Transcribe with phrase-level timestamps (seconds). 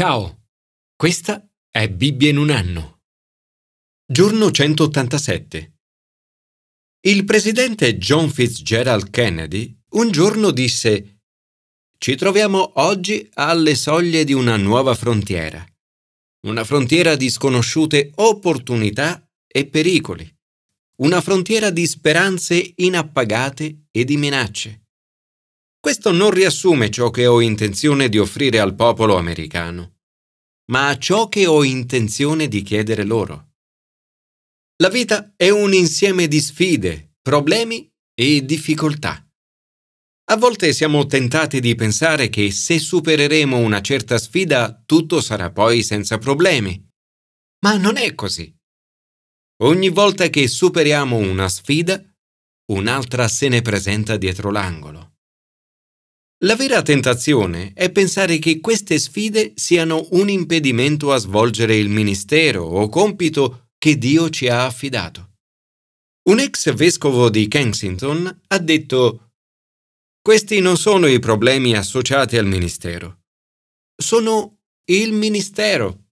[0.00, 0.44] Ciao,
[0.94, 3.00] questa è Bibbia in un anno.
[4.06, 5.78] Giorno 187.
[7.00, 11.22] Il presidente John Fitzgerald Kennedy un giorno disse
[11.98, 15.66] Ci troviamo oggi alle soglie di una nuova frontiera,
[16.46, 20.32] una frontiera di sconosciute opportunità e pericoli,
[20.98, 24.87] una frontiera di speranze inappagate e di minacce.
[25.80, 29.98] Questo non riassume ciò che ho intenzione di offrire al popolo americano,
[30.72, 33.52] ma ciò che ho intenzione di chiedere loro.
[34.80, 39.24] La vita è un insieme di sfide, problemi e difficoltà.
[40.30, 45.82] A volte siamo tentati di pensare che se supereremo una certa sfida tutto sarà poi
[45.82, 46.86] senza problemi.
[47.64, 48.54] Ma non è così.
[49.62, 52.00] Ogni volta che superiamo una sfida,
[52.72, 55.07] un'altra se ne presenta dietro l'angolo.
[56.42, 62.62] La vera tentazione è pensare che queste sfide siano un impedimento a svolgere il ministero
[62.62, 65.32] o compito che Dio ci ha affidato.
[66.28, 69.32] Un ex vescovo di Kensington ha detto
[70.22, 73.22] Questi non sono i problemi associati al ministero,
[73.96, 74.60] sono
[74.90, 76.04] il ministero.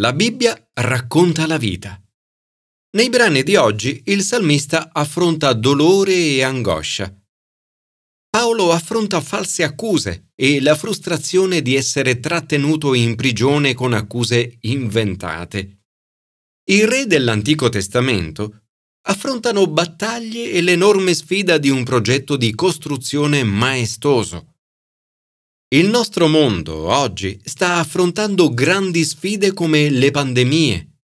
[0.00, 2.02] La Bibbia racconta la vita.
[2.92, 7.14] Nei brani di oggi il salmista affronta dolore e angoscia
[8.34, 15.84] Paolo affronta false accuse e la frustrazione di essere trattenuto in prigione con accuse inventate.
[16.68, 18.62] I re dell'Antico Testamento
[19.02, 24.56] affrontano battaglie e l'enorme sfida di un progetto di costruzione maestoso.
[25.68, 30.96] Il nostro mondo oggi sta affrontando grandi sfide come le pandemie,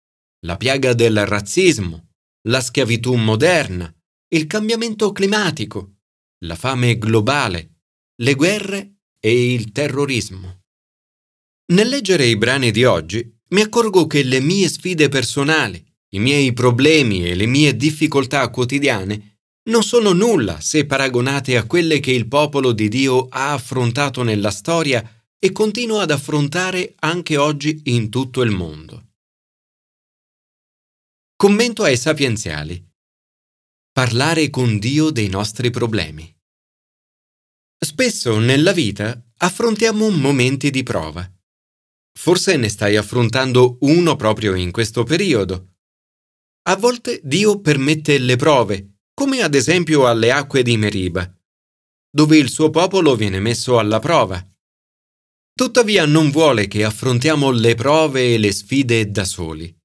[0.47, 2.07] la piaga del razzismo,
[2.47, 3.93] la schiavitù moderna,
[4.29, 5.97] il cambiamento climatico,
[6.45, 7.81] la fame globale,
[8.21, 10.61] le guerre e il terrorismo.
[11.73, 16.53] Nel leggere i brani di oggi mi accorgo che le mie sfide personali, i miei
[16.53, 22.27] problemi e le mie difficoltà quotidiane non sono nulla se paragonate a quelle che il
[22.27, 28.41] popolo di Dio ha affrontato nella storia e continua ad affrontare anche oggi in tutto
[28.41, 29.09] il mondo.
[31.35, 32.88] Commento ai sapienziali.
[33.91, 36.33] Parlare con Dio dei nostri problemi.
[37.77, 41.29] Spesso nella vita affrontiamo momenti di prova.
[42.17, 45.73] Forse ne stai affrontando uno proprio in questo periodo.
[46.67, 51.29] A volte Dio permette le prove, come ad esempio alle acque di Meriba,
[52.09, 54.45] dove il suo popolo viene messo alla prova.
[55.53, 59.75] Tuttavia non vuole che affrontiamo le prove e le sfide da soli.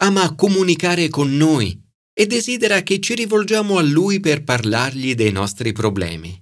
[0.00, 1.86] Ama comunicare con noi
[2.18, 6.36] e desidera che ci rivolgiamo a Lui per parlargli dei nostri problemi.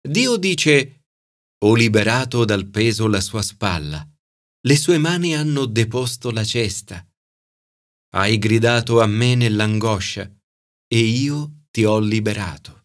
[0.00, 1.06] Dio dice,
[1.64, 4.08] ho liberato dal peso la sua spalla,
[4.66, 7.04] le sue mani hanno deposto la cesta.
[8.10, 10.32] Hai gridato a me nell'angoscia
[10.86, 12.84] e io ti ho liberato.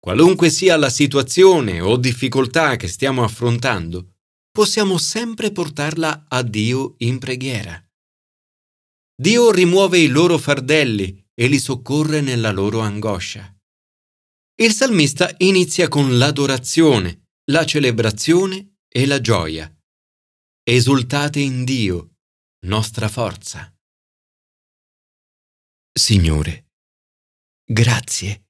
[0.00, 4.14] Qualunque sia la situazione o difficoltà che stiamo affrontando,
[4.50, 7.85] possiamo sempre portarla a Dio in preghiera.
[9.18, 13.50] Dio rimuove i loro fardelli e li soccorre nella loro angoscia.
[14.56, 19.74] Il salmista inizia con l'adorazione, la celebrazione e la gioia.
[20.62, 22.16] Esultate in Dio,
[22.66, 23.74] nostra forza.
[25.92, 26.72] Signore,
[27.64, 28.48] grazie,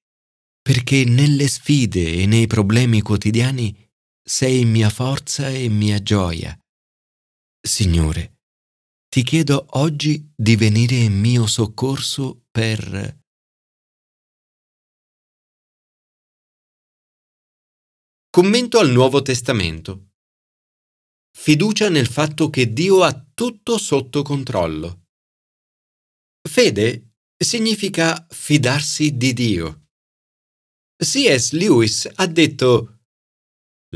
[0.61, 3.89] perché nelle sfide e nei problemi quotidiani
[4.21, 6.59] sei mia forza e mia gioia.
[7.61, 8.36] Signore,
[9.09, 13.25] ti chiedo oggi di venire in mio soccorso per...
[18.31, 20.11] Commento al Nuovo Testamento.
[21.35, 25.07] Fiducia nel fatto che Dio ha tutto sotto controllo.
[26.47, 29.89] Fede significa fidarsi di Dio.
[30.97, 31.53] C.S.
[31.53, 33.01] Lewis ha detto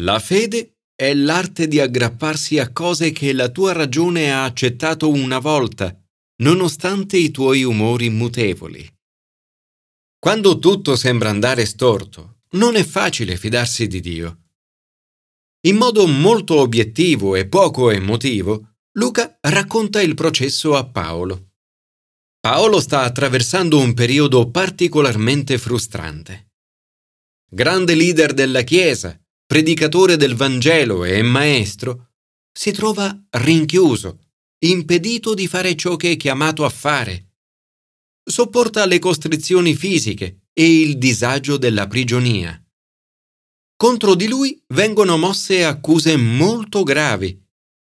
[0.00, 5.38] La fede è l'arte di aggrapparsi a cose che la tua ragione ha accettato una
[5.38, 5.98] volta,
[6.42, 8.86] nonostante i tuoi umori mutevoli.
[10.18, 14.40] Quando tutto sembra andare storto, non è facile fidarsi di Dio.
[15.68, 21.52] In modo molto obiettivo e poco emotivo, Luca racconta il processo a Paolo.
[22.40, 26.50] Paolo sta attraversando un periodo particolarmente frustrante.
[27.50, 29.18] Grande leader della Chiesa,
[29.50, 32.10] predicatore del Vangelo e maestro,
[32.56, 34.20] si trova rinchiuso,
[34.64, 37.32] impedito di fare ciò che è chiamato a fare.
[38.22, 42.62] Sopporta le costrizioni fisiche e il disagio della prigionia.
[43.74, 47.36] contro di lui vengono mosse accuse molto gravi,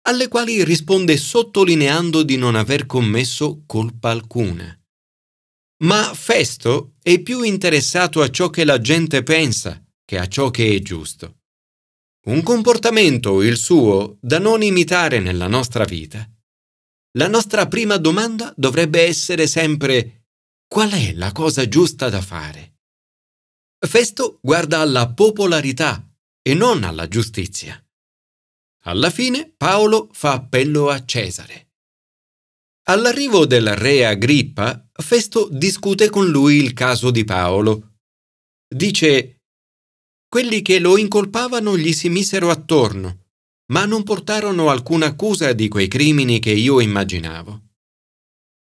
[0.03, 4.79] alle quali risponde sottolineando di non aver commesso colpa alcuna.
[5.83, 10.73] Ma Festo è più interessato a ciò che la gente pensa che a ciò che
[10.73, 11.38] è giusto.
[12.25, 16.29] Un comportamento, il suo, da non imitare nella nostra vita.
[17.17, 20.27] La nostra prima domanda dovrebbe essere sempre
[20.67, 22.75] qual è la cosa giusta da fare?
[23.79, 26.05] Festo guarda alla popolarità
[26.41, 27.81] e non alla giustizia.
[28.83, 31.69] Alla fine Paolo fa appello a Cesare.
[32.89, 37.97] All'arrivo del re Agrippa, Festo discute con lui il caso di Paolo.
[38.67, 39.38] Dice,
[40.29, 43.29] quelli che lo incolpavano gli si misero attorno,
[43.71, 47.63] ma non portarono alcuna accusa di quei crimini che io immaginavo.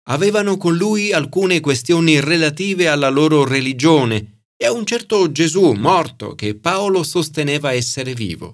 [0.08, 6.34] Avevano con lui alcune questioni relative alla loro religione e a un certo Gesù morto
[6.34, 8.52] che Paolo sosteneva essere vivo.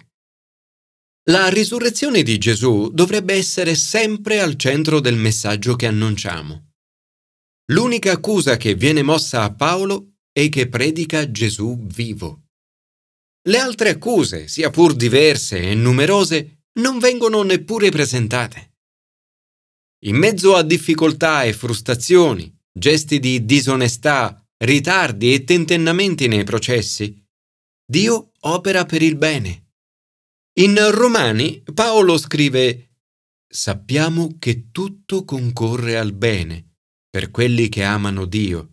[1.31, 6.73] La risurrezione di Gesù dovrebbe essere sempre al centro del messaggio che annunciamo.
[7.73, 12.50] L'unica accusa che viene mossa a Paolo è che predica Gesù vivo.
[13.48, 18.76] Le altre accuse, sia pur diverse e numerose, non vengono neppure presentate.
[20.04, 27.22] In mezzo a difficoltà e frustrazioni, gesti di disonestà, ritardi e tentennamenti nei processi,
[27.84, 29.64] Dio opera per il bene
[30.60, 32.88] in Romani Paolo scrive
[33.48, 36.75] Sappiamo che tutto concorre al bene
[37.08, 38.69] per quelli che amano Dio,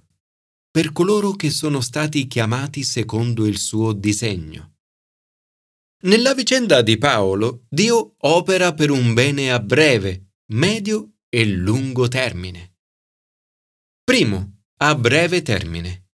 [0.77, 4.75] per coloro che sono stati chiamati secondo il suo disegno.
[6.03, 12.75] Nella vicenda di Paolo, Dio opera per un bene a breve, medio e lungo termine.
[14.03, 16.09] Primo, a breve termine.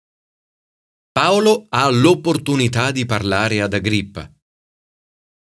[1.11, 4.31] Paolo ha l'opportunità di parlare ad Agrippa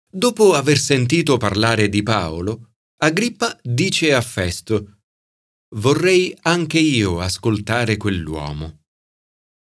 [0.08, 5.00] Dopo aver sentito parlare di Paolo, Agrippa dice a Festo,
[5.74, 8.77] Vorrei anche io ascoltare quell'uomo.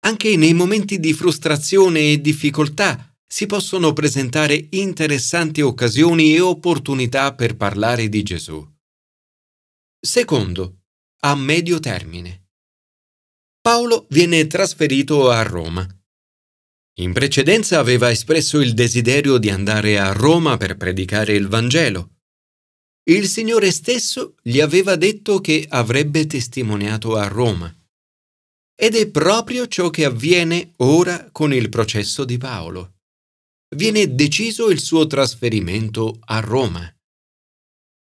[0.05, 7.57] Anche nei momenti di frustrazione e difficoltà si possono presentare interessanti occasioni e opportunità per
[7.57, 8.67] parlare di Gesù.
[9.99, 10.83] Secondo,
[11.21, 12.49] a medio termine.
[13.61, 15.87] Paolo viene trasferito a Roma
[16.97, 22.17] in precedenza aveva espresso il desiderio di andare a Roma per predicare il Vangelo.
[23.05, 27.75] Il Signore stesso gli aveva detto che avrebbe testimoniato a Roma.
[28.75, 32.95] Ed è proprio ciò che avviene ora con il processo di Paolo.
[33.77, 36.93] Viene deciso il suo trasferimento a Roma.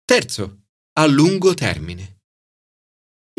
[0.05, 0.62] Terzo,
[0.99, 2.19] a lungo termine.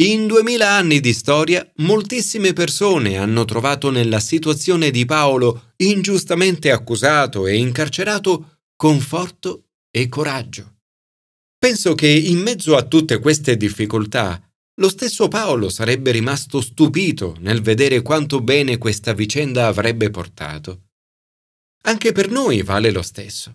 [0.01, 7.45] In duemila anni di storia, moltissime persone hanno trovato nella situazione di Paolo, ingiustamente accusato
[7.45, 10.77] e incarcerato, conforto e coraggio.
[11.57, 14.50] Penso che in mezzo a tutte queste difficoltà,
[14.81, 20.87] lo stesso Paolo sarebbe rimasto stupito nel vedere quanto bene questa vicenda avrebbe portato.
[21.83, 23.53] Anche per noi vale lo stesso.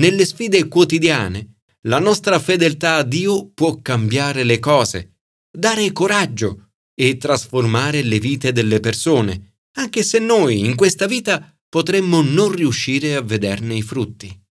[0.00, 5.10] Nelle sfide quotidiane, la nostra fedeltà a Dio può cambiare le cose
[5.54, 12.22] dare coraggio e trasformare le vite delle persone, anche se noi in questa vita potremmo
[12.22, 14.42] non riuscire a vederne i frutti.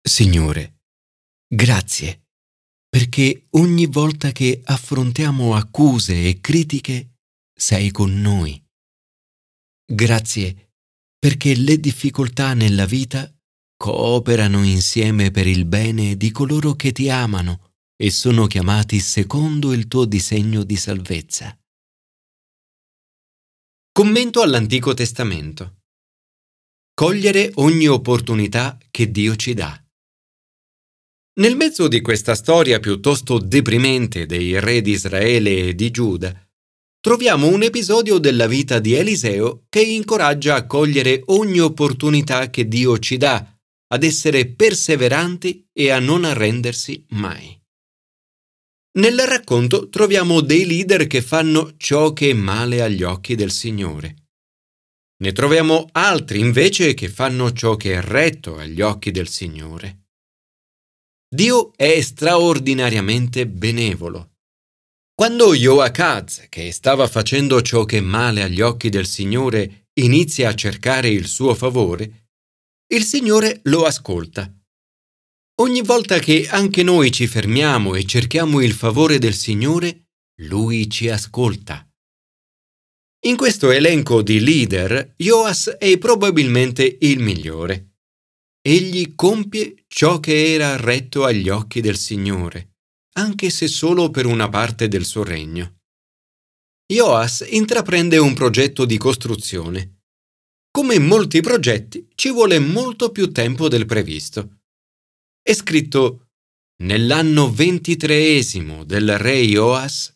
[0.00, 0.80] Signore,
[1.46, 2.27] grazie,
[2.88, 7.16] perché ogni volta che affrontiamo accuse e critiche
[7.54, 8.60] sei con noi.
[9.84, 10.72] Grazie,
[11.18, 13.30] perché le difficoltà nella vita
[13.76, 19.88] cooperano insieme per il bene di coloro che ti amano e sono chiamati secondo il
[19.88, 21.56] tuo disegno di salvezza.
[23.92, 25.78] Commento all'Antico Testamento.
[26.94, 29.80] Cogliere ogni opportunità che Dio ci dà.
[31.38, 36.34] Nel mezzo di questa storia piuttosto deprimente dei re di Israele e di Giuda,
[37.00, 42.98] troviamo un episodio della vita di Eliseo che incoraggia a cogliere ogni opportunità che Dio
[42.98, 47.56] ci dà, ad essere perseveranti e a non arrendersi mai.
[48.98, 54.26] Nel racconto troviamo dei leader che fanno ciò che è male agli occhi del Signore.
[55.22, 60.07] Ne troviamo altri invece che fanno ciò che è retto agli occhi del Signore.
[61.28, 64.36] Dio è straordinariamente benevolo.
[65.14, 70.54] Quando Joachaz, che stava facendo ciò che è male agli occhi del Signore, inizia a
[70.54, 72.28] cercare il suo favore,
[72.92, 74.50] il Signore lo ascolta
[75.60, 80.04] Ogni volta che anche noi ci fermiamo e cerchiamo il favore del Signore,
[80.42, 81.84] Lui ci ascolta.
[83.26, 87.97] In questo elenco di leader, Joas è probabilmente il migliore.
[88.68, 92.74] Egli compie ciò che era retto agli occhi del Signore,
[93.14, 95.78] anche se solo per una parte del suo regno.
[96.86, 100.00] Joas intraprende un progetto di costruzione.
[100.70, 104.58] Come molti progetti, ci vuole molto più tempo del previsto.
[105.40, 106.26] È scritto
[106.82, 110.14] Nell'anno ventitreesimo del re Joas,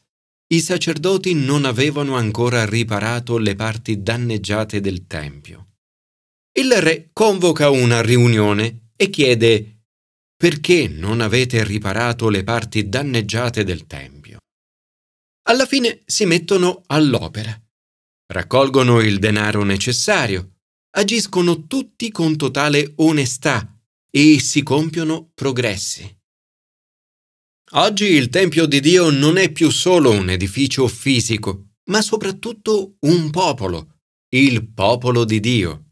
[0.53, 5.72] i sacerdoti non avevano ancora riparato le parti danneggiate del Tempio.
[6.55, 9.85] Il re convoca una riunione e chiede
[10.37, 14.39] perché non avete riparato le parti danneggiate del Tempio.
[15.49, 17.59] Alla fine si mettono all'opera,
[18.33, 20.59] raccolgono il denaro necessario,
[20.91, 23.75] agiscono tutti con totale onestà
[24.11, 26.21] e si compiono progressi.
[27.75, 33.31] Oggi il Tempio di Dio non è più solo un edificio fisico, ma soprattutto un
[33.31, 34.01] popolo,
[34.35, 35.92] il popolo di Dio.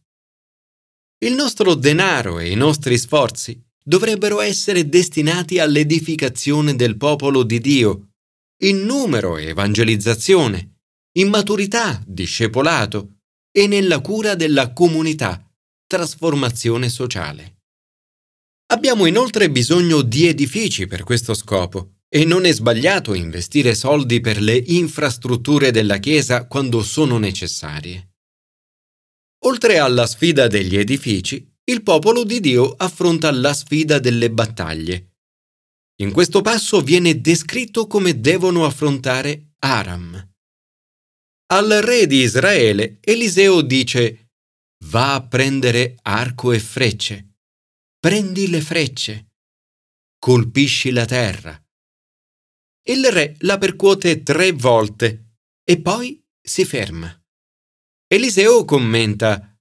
[1.23, 8.13] Il nostro denaro e i nostri sforzi dovrebbero essere destinati all'edificazione del popolo di Dio,
[8.63, 10.77] in numero e evangelizzazione,
[11.19, 13.17] in maturità, discepolato
[13.53, 15.47] e nella cura della comunità,
[15.87, 17.57] trasformazione sociale.
[18.73, 24.41] Abbiamo inoltre bisogno di edifici per questo scopo e non è sbagliato investire soldi per
[24.41, 28.10] le infrastrutture della Chiesa quando sono necessarie.
[29.45, 35.15] Oltre alla sfida degli edifici, il popolo di Dio affronta la sfida delle battaglie.
[36.01, 40.29] In questo passo viene descritto come devono affrontare Aram.
[41.53, 44.29] Al re di Israele Eliseo dice
[44.87, 47.31] Va a prendere arco e frecce
[48.01, 49.35] prendi le frecce,
[50.19, 51.63] colpisci la terra.
[52.87, 57.15] Il re la percuote tre volte e poi si ferma.
[58.13, 59.57] Eliseo commenta,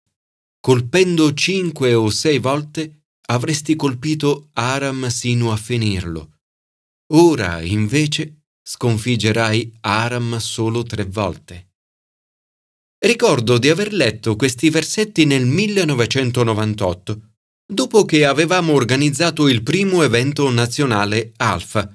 [0.60, 6.40] colpendo cinque o sei volte avresti colpito Aram sino a finirlo.
[7.14, 11.74] Ora, invece, sconfiggerai Aram solo tre volte.
[12.98, 17.34] Ricordo di aver letto questi versetti nel 1998
[17.72, 21.88] dopo che avevamo organizzato il primo evento nazionale Alfa,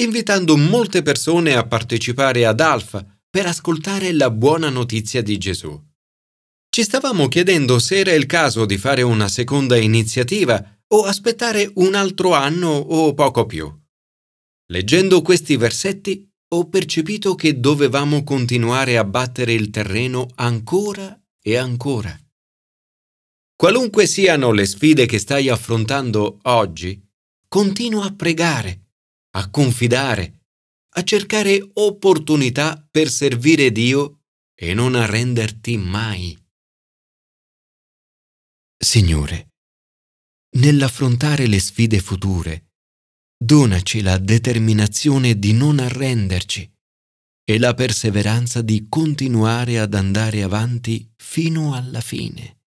[0.00, 5.90] invitando molte persone a partecipare ad Alfa per ascoltare la buona notizia di Gesù.
[6.74, 11.94] Ci stavamo chiedendo se era il caso di fare una seconda iniziativa o aspettare un
[11.94, 13.70] altro anno o poco più.
[14.68, 22.18] Leggendo questi versetti ho percepito che dovevamo continuare a battere il terreno ancora e ancora.
[23.54, 26.98] Qualunque siano le sfide che stai affrontando oggi,
[27.48, 28.92] continua a pregare,
[29.32, 30.46] a confidare,
[30.94, 34.22] a cercare opportunità per servire Dio
[34.54, 36.41] e non arrenderti mai.
[38.84, 39.52] Signore,
[40.56, 42.72] nell'affrontare le sfide future,
[43.38, 46.68] donaci la determinazione di non arrenderci
[47.44, 52.61] e la perseveranza di continuare ad andare avanti fino alla fine.